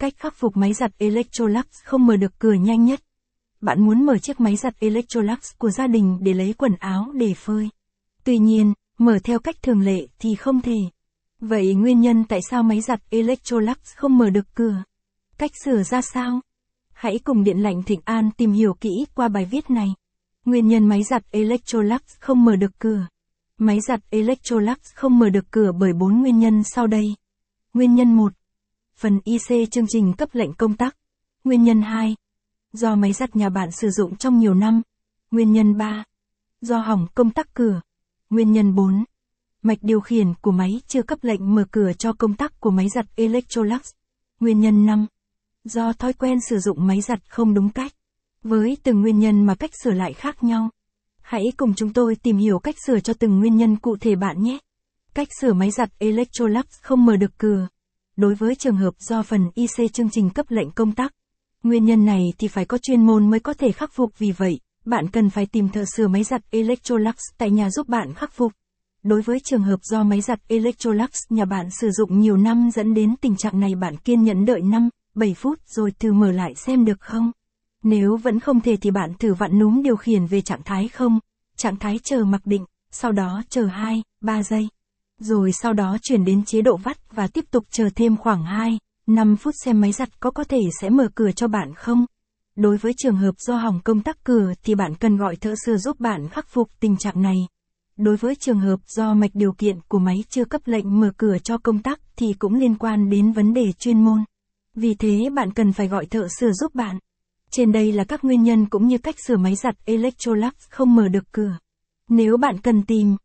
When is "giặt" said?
0.72-0.90, 4.56-4.74, 12.80-13.00, 21.02-21.22, 23.88-24.00, 33.12-33.36, 42.88-43.06, 47.00-47.18, 55.70-55.90, 66.24-66.40, 70.20-70.40, 89.92-90.20, 109.54-109.74